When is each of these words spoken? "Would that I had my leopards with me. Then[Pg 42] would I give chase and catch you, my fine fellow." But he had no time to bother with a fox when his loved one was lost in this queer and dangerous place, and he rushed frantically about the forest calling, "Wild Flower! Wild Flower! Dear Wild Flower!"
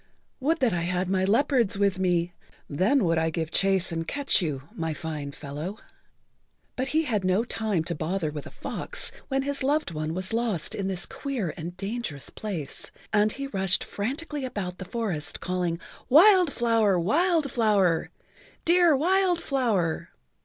"Would 0.39 0.61
that 0.61 0.73
I 0.73 0.81
had 0.81 1.11
my 1.11 1.23
leopards 1.25 1.77
with 1.77 1.99
me. 1.99 2.33
Then[Pg 2.67 2.85
42] 3.01 3.05
would 3.05 3.17
I 3.19 3.29
give 3.29 3.51
chase 3.51 3.91
and 3.91 4.07
catch 4.07 4.41
you, 4.41 4.67
my 4.73 4.95
fine 4.95 5.31
fellow." 5.31 5.77
But 6.75 6.87
he 6.87 7.03
had 7.03 7.23
no 7.23 7.43
time 7.43 7.83
to 7.83 7.93
bother 7.93 8.31
with 8.31 8.47
a 8.47 8.49
fox 8.49 9.11
when 9.27 9.43
his 9.43 9.61
loved 9.61 9.91
one 9.91 10.15
was 10.15 10.33
lost 10.33 10.73
in 10.73 10.87
this 10.87 11.05
queer 11.05 11.53
and 11.55 11.77
dangerous 11.77 12.31
place, 12.31 12.89
and 13.13 13.33
he 13.33 13.45
rushed 13.45 13.83
frantically 13.83 14.43
about 14.43 14.79
the 14.79 14.85
forest 14.85 15.39
calling, 15.39 15.79
"Wild 16.09 16.51
Flower! 16.51 16.97
Wild 16.99 17.51
Flower! 17.51 18.09
Dear 18.65 18.97
Wild 18.97 19.39
Flower!" 19.39 20.09